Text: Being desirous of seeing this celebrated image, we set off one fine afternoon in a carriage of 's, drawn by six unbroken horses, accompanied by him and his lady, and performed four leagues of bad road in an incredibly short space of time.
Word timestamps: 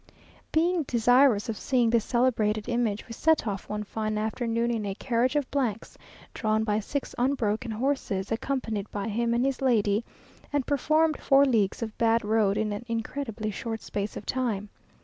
Being 0.51 0.81
desirous 0.81 1.47
of 1.47 1.55
seeing 1.55 1.91
this 1.91 2.03
celebrated 2.05 2.67
image, 2.67 3.05
we 3.07 3.13
set 3.13 3.45
off 3.45 3.69
one 3.69 3.83
fine 3.83 4.17
afternoon 4.17 4.71
in 4.71 4.83
a 4.83 4.95
carriage 4.95 5.35
of 5.35 5.45
's, 5.55 5.95
drawn 6.33 6.63
by 6.63 6.79
six 6.79 7.13
unbroken 7.19 7.69
horses, 7.69 8.31
accompanied 8.31 8.89
by 8.89 9.09
him 9.09 9.31
and 9.35 9.45
his 9.45 9.61
lady, 9.61 10.03
and 10.51 10.65
performed 10.65 11.19
four 11.21 11.45
leagues 11.45 11.83
of 11.83 11.95
bad 11.99 12.25
road 12.25 12.57
in 12.57 12.73
an 12.73 12.83
incredibly 12.87 13.51
short 13.51 13.83
space 13.83 14.17
of 14.17 14.25
time. 14.25 14.69